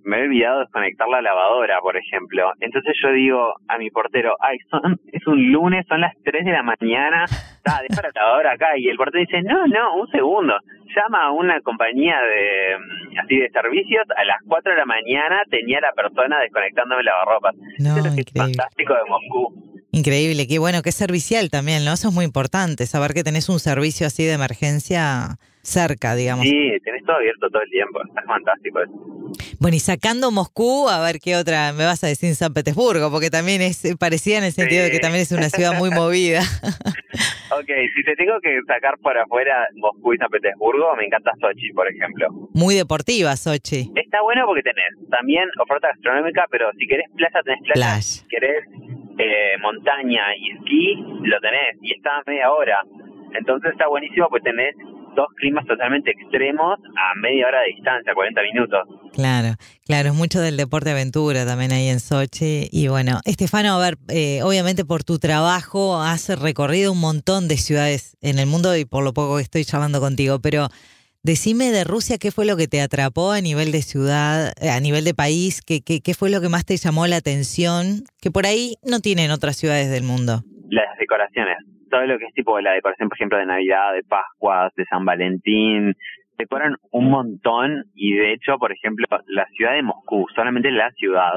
me 0.05 0.19
he 0.19 0.23
olvidado 0.23 0.59
de 0.59 0.65
desconectar 0.65 1.09
la 1.09 1.23
lavadora, 1.23 1.79
por 1.81 1.97
ejemplo. 1.97 2.53
Entonces 2.61 2.95
yo 3.03 3.13
digo 3.13 3.55
a 3.69 3.79
mi 3.79 3.91
portero, 3.91 4.37
ay, 4.41 4.59
son, 4.71 5.01
es 5.13 5.27
un 5.27 5.51
lunes, 5.53 5.85
son 5.89 6.01
las 6.01 6.13
3 6.25 6.45
de 6.45 6.53
la 6.53 6.63
mañana, 6.63 7.25
ah, 7.65 7.81
deja 7.89 8.03
la 8.03 8.11
lavadora 8.15 8.53
acá. 8.53 8.77
Y 8.77 8.89
el 8.89 8.97
portero 8.97 9.21
dice, 9.21 9.43
no, 9.43 9.67
no, 9.67 9.97
un 9.97 10.09
segundo. 10.11 10.55
Llama 10.95 11.25
a 11.27 11.33
una 11.33 11.61
compañía 11.63 12.17
de 12.21 12.77
mm, 12.79 13.19
así 13.25 13.37
de 13.37 13.51
servicios, 13.51 14.05
a 14.17 14.25
las 14.25 14.37
4 14.47 14.73
de 14.73 14.79
la 14.79 14.87
mañana 14.87 15.43
tenía 15.51 15.81
la 15.81 15.93
persona 15.93 16.39
desconectándome 16.41 17.01
el 17.01 17.07
lavarropas. 17.07 17.55
No, 17.79 17.97
Eso 17.97 18.09
es 18.09 18.19
increíble. 18.19 18.55
fantástico 18.55 18.95
de 18.95 19.01
Moscú. 19.09 19.75
Increíble, 19.93 20.47
qué 20.49 20.59
bueno, 20.59 20.83
qué 20.83 20.93
servicial 20.93 21.51
también, 21.51 21.85
¿no? 21.85 21.93
Eso 21.93 22.09
es 22.09 22.15
muy 22.15 22.25
importante, 22.25 22.85
saber 22.87 23.15
que 23.15 23.23
tenés 23.23 23.49
un 23.49 23.61
servicio 23.61 24.07
así 24.09 24.25
de 24.25 24.33
emergencia 24.33 25.39
cerca, 25.65 26.15
digamos. 26.15 26.45
Sí, 26.45 26.71
tenés 26.85 27.05
todo 27.05 27.17
abierto 27.17 27.49
todo 27.51 27.63
el 27.63 27.71
tiempo, 27.71 28.01
es 28.03 28.27
fantástico 28.27 28.81
eso. 28.81 28.93
Bueno, 29.59 29.77
y 29.77 29.81
sacando 29.81 30.31
Moscú, 30.31 30.89
a 30.89 31.01
ver 31.01 31.19
qué 31.19 31.37
otra 31.37 31.73
me 31.73 31.85
vas 31.85 32.05
a 32.05 32.07
decir 32.07 32.35
San 32.35 32.53
Petersburgo, 32.53 33.11
porque 33.11 33.31
también 33.31 33.63
es 33.63 33.97
parecida 33.99 34.39
en 34.39 34.45
el 34.45 34.53
sentido 34.53 34.85
de 34.85 34.91
que 34.91 35.01
también 35.01 35.23
es 35.23 35.33
una 35.33 35.49
ciudad 35.49 35.79
muy 35.79 35.91
movida. 35.91 36.41
Ok, 37.51 37.71
si 37.95 38.03
te 38.03 38.17
tengo 38.17 38.41
que 38.41 38.59
sacar 38.67 38.99
por 38.99 39.17
afuera 39.17 39.69
Moscú 39.75 40.15
y 40.15 40.17
San 40.17 40.29
Petersburgo, 40.29 40.97
me 40.97 41.05
encanta 41.05 41.31
Sochi, 41.41 41.71
por 41.73 41.87
ejemplo. 41.87 42.27
Muy 42.53 42.75
deportiva, 42.75 43.37
Sochi. 43.37 43.93
Está 43.95 44.23
bueno 44.23 44.43
porque 44.47 44.63
tenés 44.63 44.91
también 45.11 45.49
oferta 45.61 45.89
gastronómica, 45.89 46.47
pero 46.51 46.73
si 46.73 46.87
querés 46.87 47.07
playa, 47.15 47.41
tenés 47.45 47.61
playa. 47.63 47.75
Playa. 47.75 48.01
Si 48.01 48.27
querés 48.27 48.65
eh, 49.19 49.57
montaña 49.63 50.35
y 50.37 50.51
esquí, 50.51 50.95
lo 51.23 51.41
tenés. 51.41 51.77
Y 51.83 51.93
está 51.93 52.19
a 52.19 52.23
media 52.27 52.51
hora. 52.51 52.83
Entonces 53.39 53.71
está 53.73 53.87
buenísimo 53.87 54.29
porque 54.29 54.51
tenés 54.51 54.75
dos 55.15 55.27
climas 55.37 55.67
totalmente 55.67 56.11
extremos 56.11 56.79
a 56.79 57.19
media 57.21 57.47
hora 57.47 57.61
de 57.61 57.75
distancia, 57.75 58.15
40 58.15 58.43
minutos. 58.43 58.81
Claro, 59.13 59.55
claro, 59.85 60.09
es 60.11 60.15
mucho 60.15 60.41
del 60.41 60.57
deporte 60.57 60.91
aventura 60.91 61.47
también 61.47 61.73
ahí 61.73 61.89
en 61.89 62.01
Sochi. 62.01 62.69
Y 62.71 62.89
bueno, 62.89 63.21
Estefano, 63.25 63.75
a 63.75 63.79
ver, 63.79 63.99
eh, 64.09 64.43
obviamente 64.43 64.85
por 64.85 65.05
tu 65.05 65.19
trabajo 65.19 66.01
has 66.01 66.29
recorrido 66.41 66.93
un 66.93 67.01
montón 67.01 67.49
de 67.49 67.57
ciudades 67.57 68.17
en 68.21 68.39
el 68.39 68.47
mundo 68.47 68.77
y 68.77 68.85
por 68.85 69.05
lo 69.05 69.13
poco 69.13 69.37
que 69.37 69.43
estoy 69.43 69.65
charlando 69.65 70.01
contigo, 70.01 70.41
pero 70.41 70.69
decime 71.23 71.71
de 71.71 71.85
Rusia 71.85 72.19
qué 72.19 72.31
fue 72.31 72.45
lo 72.45 72.57
que 72.57 72.69
te 72.69 72.81
atrapó 72.81 73.33
a 73.33 73.41
nivel 73.41 73.73
de 73.73 73.83
ciudad, 73.83 74.53
eh, 74.61 74.71
a 74.71 74.81
nivel 74.81 75.05
de 75.05 75.15
país, 75.15 75.63
qué, 75.63 75.81
qué, 75.81 76.01
qué 76.01 76.15
fue 76.15 76.31
lo 76.31 76.41
que 76.41 76.49
más 76.49 76.65
te 76.65 76.77
llamó 76.77 77.07
la 77.07 77.17
atención, 77.17 78.05
que 78.21 78.31
por 78.31 78.47
ahí 78.47 78.77
no 78.83 79.01
tienen 79.01 79.31
otras 79.31 79.57
ciudades 79.57 79.91
del 79.91 80.03
mundo. 80.03 80.45
Las 80.71 80.97
decoraciones, 80.99 81.57
todo 81.91 82.07
lo 82.07 82.19
que 82.19 82.27
es 82.27 82.35
tipo 82.35 82.59
la 82.61 82.73
decoración, 82.73 83.09
por 83.09 83.17
ejemplo, 83.19 83.39
de 83.39 83.47
Navidad, 83.47 83.93
de 83.93 84.03
Pascuas, 84.03 84.73
de 84.77 84.85
San 84.87 85.05
Valentín, 85.05 85.95
decoran 86.39 86.75
un 86.91 87.11
montón 87.11 87.85
y 87.95 88.15
de 88.15 88.33
hecho, 88.33 88.59
por 88.59 88.73
ejemplo, 88.73 89.07
la 89.27 89.47
ciudad 89.57 89.73
de 89.75 89.83
Moscú, 89.83 90.27
solamente 90.35 90.71
la 90.71 90.91
ciudad, 90.93 91.33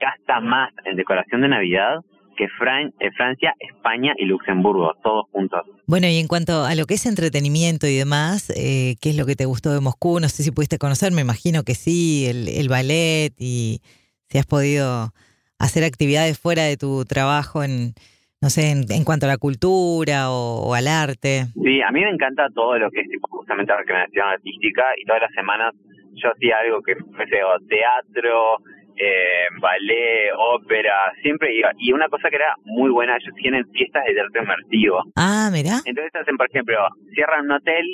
gasta 0.00 0.40
más 0.40 0.72
en 0.84 0.96
decoración 0.96 1.42
de 1.42 1.48
Navidad 1.48 2.00
que 2.36 2.48
Fran- 2.60 2.92
eh, 3.00 3.10
Francia, 3.16 3.54
España 3.60 4.12
y 4.18 4.26
Luxemburgo, 4.26 4.92
todos 5.02 5.24
juntos. 5.32 5.62
Bueno, 5.86 6.06
y 6.06 6.18
en 6.18 6.28
cuanto 6.28 6.64
a 6.64 6.74
lo 6.74 6.84
que 6.84 6.94
es 6.94 7.06
entretenimiento 7.06 7.86
y 7.86 7.96
demás, 7.96 8.50
eh, 8.50 8.96
¿qué 9.00 9.10
es 9.10 9.16
lo 9.16 9.24
que 9.24 9.36
te 9.36 9.46
gustó 9.46 9.72
de 9.72 9.80
Moscú? 9.80 10.20
No 10.20 10.28
sé 10.28 10.42
si 10.42 10.50
pudiste 10.50 10.76
conocer, 10.78 11.12
me 11.12 11.22
imagino 11.22 11.62
que 11.62 11.74
sí, 11.74 12.26
el, 12.26 12.48
el 12.48 12.68
ballet 12.68 13.32
y 13.38 13.80
si 14.28 14.36
has 14.36 14.44
podido 14.46 15.12
hacer 15.58 15.84
actividades 15.84 16.38
fuera 16.38 16.64
de 16.64 16.76
tu 16.76 17.06
trabajo 17.06 17.64
en, 17.64 17.94
no 18.40 18.50
sé, 18.50 18.70
en, 18.70 18.84
en 18.90 19.04
cuanto 19.04 19.26
a 19.26 19.28
la 19.28 19.38
cultura 19.38 20.30
o, 20.30 20.68
o 20.68 20.74
al 20.74 20.88
arte. 20.88 21.46
Sí, 21.62 21.80
a 21.82 21.90
mí 21.90 22.00
me 22.00 22.10
encanta 22.10 22.48
todo 22.54 22.78
lo 22.78 22.90
que 22.90 23.00
es 23.00 23.08
tipo 23.08 23.28
justamente 23.28 23.76
recreación 23.76 24.28
artística 24.28 24.84
y 24.96 25.04
todas 25.04 25.22
las 25.22 25.32
semanas 25.32 25.74
yo 26.14 26.30
hacía 26.30 26.58
algo 26.58 26.82
que 26.82 26.96
fuese 26.96 27.44
o 27.44 27.58
teatro, 27.68 28.58
eh, 28.96 29.48
ballet, 29.60 30.32
ópera, 30.36 31.12
siempre 31.22 31.54
iba. 31.54 31.70
Y 31.78 31.92
una 31.92 32.08
cosa 32.08 32.30
que 32.30 32.36
era 32.36 32.54
muy 32.64 32.90
buena, 32.90 33.16
ellos 33.16 33.34
tienen 33.36 33.64
fiestas 33.70 34.04
de 34.06 34.14
teatro 34.14 34.42
inmersivo. 34.42 35.02
Ah, 35.16 35.50
mirá. 35.52 35.80
Entonces 35.84 36.14
hacen, 36.14 36.36
por 36.36 36.48
ejemplo, 36.48 36.76
cierran 37.14 37.44
un 37.44 37.52
hotel, 37.52 37.84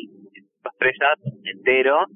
dos 0.63 0.73
estrellas 0.75 1.19
entero, 1.45 2.07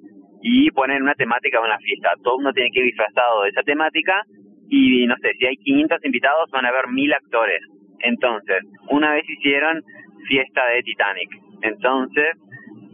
y 0.43 0.71
ponen 0.71 1.03
una 1.03 1.15
temática 1.15 1.59
de 1.59 1.67
una 1.67 1.79
fiesta. 1.79 2.11
Todo 2.23 2.37
mundo 2.37 2.53
tiene 2.53 2.71
que 2.73 2.81
ir 2.81 2.87
disfrazado 2.87 3.43
de 3.43 3.51
esa 3.51 3.63
temática, 3.63 4.23
y 4.69 5.07
no 5.07 5.15
sé, 5.21 5.33
si 5.39 5.47
hay 5.47 5.57
500 5.57 6.05
invitados, 6.05 6.51
van 6.53 6.67
a 6.67 6.69
haber 6.69 6.89
1000 6.89 7.13
actores. 7.13 7.61
Entonces, 8.01 8.63
una 8.91 9.13
vez 9.13 9.29
hicieron 9.29 9.83
fiesta 10.29 10.67
de 10.67 10.83
Titanic. 10.83 11.31
Entonces, 11.63 12.37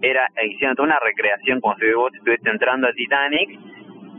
era 0.00 0.28
hicieron 0.44 0.76
toda 0.76 0.88
una 0.88 0.98
recreación 0.98 1.60
como 1.60 1.76
si 1.76 1.90
vos 1.92 2.12
estuvieses 2.14 2.46
entrando 2.46 2.88
a 2.88 2.92
Titanic 2.92 3.58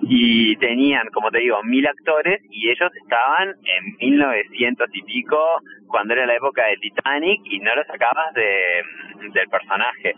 y 0.05 0.55
tenían, 0.57 1.07
como 1.13 1.31
te 1.31 1.39
digo, 1.39 1.61
mil 1.63 1.85
actores 1.87 2.41
y 2.49 2.69
ellos 2.69 2.91
estaban 3.01 3.49
en 3.49 3.95
1900 3.99 4.89
y 4.93 5.01
pico 5.03 5.37
cuando 5.87 6.13
era 6.13 6.25
la 6.25 6.35
época 6.35 6.65
de 6.65 6.77
Titanic 6.77 7.41
y 7.45 7.59
no 7.59 7.75
lo 7.75 7.83
sacabas 7.85 8.33
de, 8.33 8.83
del 9.33 9.47
personaje. 9.49 10.15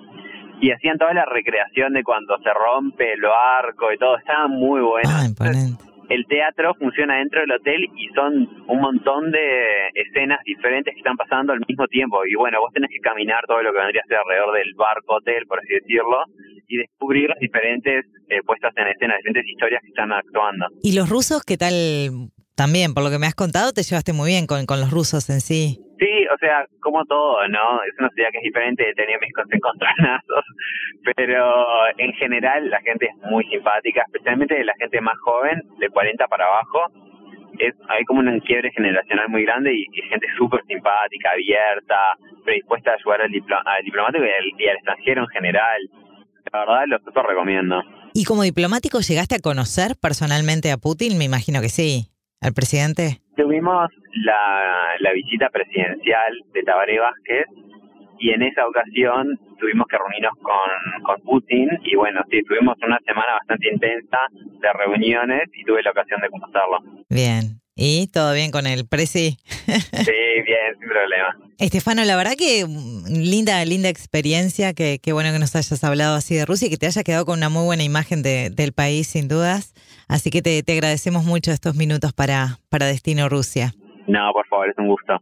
Y 0.61 0.71
hacían 0.71 0.97
toda 0.97 1.13
la 1.13 1.25
recreación 1.25 1.93
de 1.93 2.03
cuando 2.03 2.37
se 2.39 2.51
rompe 2.53 3.13
el 3.13 3.21
barco 3.21 3.91
y 3.91 3.97
todo, 3.97 4.17
estaba 4.17 4.47
muy 4.47 4.81
bueno. 4.81 5.09
Ah, 5.11 5.25
imponente. 5.25 5.83
El 6.09 6.25
teatro 6.27 6.73
funciona 6.75 7.17
dentro 7.17 7.41
del 7.41 7.51
hotel 7.51 7.85
y 7.95 8.07
son 8.13 8.47
un 8.67 8.79
montón 8.79 9.31
de 9.31 9.89
escenas 9.93 10.39
diferentes 10.45 10.93
que 10.93 10.99
están 10.99 11.17
pasando 11.17 11.53
al 11.53 11.61
mismo 11.67 11.87
tiempo. 11.87 12.25
Y 12.25 12.35
bueno, 12.35 12.59
vos 12.59 12.71
tenés 12.73 12.89
que 12.91 12.99
caminar 12.99 13.45
todo 13.47 13.61
lo 13.61 13.71
que 13.71 13.79
vendría 13.79 14.01
a 14.03 14.07
ser 14.07 14.17
alrededor 14.17 14.53
del 14.55 14.73
barco 14.75 15.15
hotel, 15.15 15.45
por 15.47 15.59
así 15.59 15.73
decirlo, 15.73 16.23
y 16.67 16.77
descubrir 16.77 17.29
las 17.29 17.39
diferentes 17.39 18.05
eh, 18.29 18.41
puestas 18.45 18.73
en 18.77 18.87
escena, 18.87 19.17
diferentes 19.17 19.47
historias 19.47 19.81
que 19.81 19.89
están 19.89 20.11
actuando. 20.11 20.67
¿Y 20.83 20.95
los 20.95 21.09
rusos 21.09 21.43
qué 21.43 21.57
tal? 21.57 21.73
También, 22.55 22.93
por 22.93 23.03
lo 23.03 23.09
que 23.09 23.19
me 23.19 23.27
has 23.27 23.35
contado, 23.35 23.73
te 23.73 23.83
llevaste 23.83 24.13
muy 24.13 24.29
bien 24.29 24.47
con, 24.47 24.65
con 24.65 24.79
los 24.79 24.89
rusos 24.89 25.29
en 25.29 25.41
sí. 25.41 25.84
Sí, 25.99 26.27
o 26.33 26.37
sea, 26.39 26.65
como 26.81 27.05
todo, 27.05 27.47
¿no? 27.47 27.81
Es 27.83 27.93
una 27.99 28.09
ciudad 28.09 28.29
que 28.31 28.37
es 28.39 28.43
diferente, 28.43 28.89
he 28.89 28.93
tenido 28.95 29.19
mis 29.21 29.31
encontronazos, 29.51 30.43
pero 31.15 31.87
en 31.97 32.11
general 32.13 32.69
la 32.69 32.81
gente 32.81 33.05
es 33.07 33.29
muy 33.31 33.45
simpática, 33.45 34.03
especialmente 34.07 34.63
la 34.63 34.73
gente 34.79 34.99
más 35.01 35.17
joven, 35.23 35.61
de 35.79 35.89
40 35.89 36.27
para 36.27 36.45
abajo. 36.45 36.91
Es, 37.59 37.73
hay 37.87 38.03
como 38.03 38.19
un 38.19 38.39
quiebre 38.41 38.69
generacional 38.71 39.29
muy 39.29 39.43
grande 39.45 39.73
y, 39.73 39.83
y 39.93 40.01
gente 40.09 40.27
súper 40.37 40.59
simpática, 40.67 41.31
abierta, 41.31 41.95
predispuesta 42.43 42.91
a 42.91 42.95
ayudar 42.95 43.21
al, 43.21 43.31
diplo- 43.31 43.61
al 43.65 43.83
diplomático 43.85 44.25
y 44.25 44.29
al, 44.29 44.61
y 44.61 44.67
al 44.67 44.75
extranjero 44.75 45.21
en 45.21 45.27
general. 45.29 45.81
La 46.51 46.59
verdad, 46.59 46.83
lo 46.87 46.99
súper 46.99 47.23
recomiendo. 47.25 47.81
¿Y 48.13 48.25
como 48.25 48.43
diplomático 48.43 48.99
llegaste 48.99 49.35
a 49.35 49.39
conocer 49.39 49.95
personalmente 50.01 50.71
a 50.71 50.77
Putin? 50.77 51.17
Me 51.17 51.23
imagino 51.23 51.61
que 51.61 51.69
sí. 51.69 52.09
¿Al 52.41 52.53
presidente? 52.53 53.21
Tuvimos 53.35 53.89
la, 54.23 54.95
la 54.99 55.11
visita 55.13 55.49
presidencial 55.49 56.33
de 56.53 56.63
Tabaré 56.63 56.99
Vázquez 56.99 57.45
y 58.19 58.29
en 58.31 58.43
esa 58.43 58.65
ocasión 58.67 59.37
tuvimos 59.59 59.87
que 59.87 59.97
reunirnos 59.97 60.33
con, 60.41 61.03
con 61.03 61.21
Putin 61.23 61.67
y 61.83 61.95
bueno, 61.95 62.21
sí, 62.31 62.41
tuvimos 62.47 62.75
una 62.85 62.97
semana 63.05 63.33
bastante 63.33 63.69
intensa 63.71 64.17
de 64.61 64.73
reuniones 64.73 65.43
y 65.53 65.63
tuve 65.65 65.83
la 65.83 65.91
ocasión 65.91 66.21
de 66.21 66.29
conocerlo. 66.29 66.79
Bien. 67.09 67.59
¿Y 67.77 68.07
todo 68.07 68.33
bien 68.33 68.51
con 68.51 68.67
el 68.67 68.87
presi? 68.87 69.37
Sí, 69.65 70.13
bien, 70.45 70.79
sin 70.79 70.87
problema. 70.87 71.35
Estefano, 71.59 72.05
la 72.05 72.15
verdad 72.15 72.35
que 72.37 72.65
mm, 72.65 73.05
linda, 73.21 73.63
linda 73.65 73.89
experiencia, 73.89 74.73
que, 74.73 74.99
que 75.03 75.11
bueno 75.11 75.33
que 75.33 75.39
nos 75.39 75.53
hayas 75.57 75.83
hablado 75.83 76.15
así 76.15 76.35
de 76.35 76.45
Rusia 76.45 76.67
y 76.67 76.71
que 76.71 76.77
te 76.77 76.85
hayas 76.85 77.03
quedado 77.03 77.25
con 77.25 77.37
una 77.37 77.49
muy 77.49 77.65
buena 77.65 77.83
imagen 77.83 78.23
de- 78.23 78.49
del 78.49 78.71
país, 78.71 79.07
sin 79.07 79.27
dudas. 79.27 79.73
Así 80.07 80.29
que 80.29 80.41
te, 80.41 80.61
te 80.63 80.73
agradecemos 80.73 81.25
mucho 81.25 81.51
estos 81.51 81.75
minutos 81.75 82.13
para, 82.13 82.59
para 82.69 82.85
Destino 82.85 83.29
Rusia. 83.29 83.73
No, 84.07 84.31
por 84.33 84.47
favor, 84.47 84.69
es 84.69 84.77
un 84.77 84.87
gusto. 84.87 85.13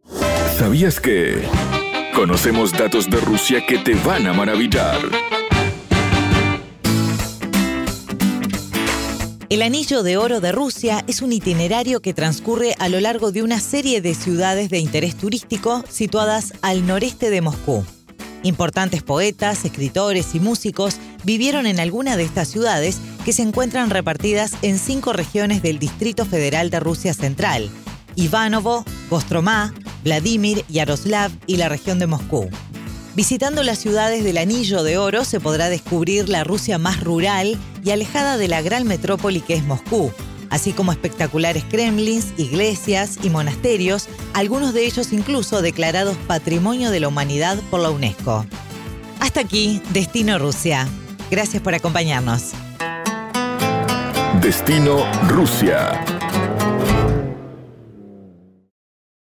¿Sabías 0.58 1.00
que 1.00 1.42
conocemos 2.14 2.74
datos 2.74 3.10
de 3.10 3.18
Rusia 3.18 3.66
que 3.66 3.78
te 3.78 3.96
van 3.96 4.28
a 4.28 4.34
maravillar? 4.34 4.98
El 9.54 9.62
Anillo 9.62 10.02
de 10.02 10.18
Oro 10.18 10.42
de 10.42 10.52
Rusia 10.52 11.04
es 11.08 11.22
un 11.22 11.32
itinerario 11.32 12.02
que 12.02 12.16
transcurre 12.16 12.74
a 12.80 12.90
lo 12.90 13.00
largo 13.00 13.32
de 13.32 13.44
una 13.44 13.60
serie 13.60 14.02
de 14.02 14.16
ciudades 14.16 14.70
de 14.70 14.80
interés 14.80 15.16
turístico 15.16 15.84
situadas 15.88 16.54
al 16.64 16.88
noreste 16.88 17.30
de 17.30 17.42
Moscú. 17.42 17.86
Importantes 18.42 19.04
poetas, 19.04 19.64
escritores 19.64 20.34
y 20.34 20.40
músicos 20.40 20.98
vivieron 21.24 21.68
en 21.68 21.80
alguna 21.80 22.18
de 22.18 22.24
estas 22.24 22.48
ciudades 22.48 23.00
que 23.24 23.34
se 23.34 23.42
encuentran 23.42 23.90
repartidas 23.90 24.54
en 24.62 24.78
cinco 24.78 25.14
regiones 25.14 25.62
del 25.62 25.80
Distrito 25.80 26.26
Federal 26.26 26.70
de 26.70 26.80
Rusia 26.80 27.14
Central, 27.14 27.70
Ivanovo, 28.16 28.86
Kostromá, 29.10 29.74
Vladimir, 30.04 30.66
Yaroslav 30.70 31.32
y 31.48 31.58
la 31.58 31.70
región 31.70 32.00
de 32.00 32.08
Moscú. 32.08 32.50
Visitando 33.16 33.64
las 33.64 33.80
ciudades 33.80 34.24
del 34.24 34.38
Anillo 34.38 34.84
de 34.84 34.98
Oro 34.98 35.24
se 35.24 35.40
podrá 35.40 35.70
descubrir 35.70 36.30
la 36.30 36.44
Rusia 36.44 36.78
más 36.78 37.04
rural 37.04 37.58
y 37.84 37.92
alejada 37.92 38.38
de 38.38 38.48
la 38.48 38.62
gran 38.62 38.88
metrópoli 38.88 39.42
que 39.42 39.54
es 39.54 39.64
Moscú, 39.64 40.12
así 40.50 40.74
como 40.74 40.92
espectaculares 40.92 41.64
kremlins, 41.64 42.34
iglesias 42.38 43.18
y 43.24 43.30
monasterios, 43.30 44.08
algunos 44.34 44.74
de 44.74 44.86
ellos 44.86 45.14
incluso 45.14 45.62
declarados 45.62 46.18
Patrimonio 46.28 46.92
de 46.92 47.00
la 47.00 47.08
Humanidad 47.08 47.60
por 47.70 47.82
la 47.82 47.92
UNESCO. 47.92 48.46
Hasta 49.20 49.42
aquí, 49.42 49.82
Destino 49.94 50.40
Rusia. 50.40 50.88
Gracias 51.32 51.62
por 51.62 51.74
acompañarnos. 51.74 52.52
Destino 54.44 55.06
Rusia. 55.30 56.13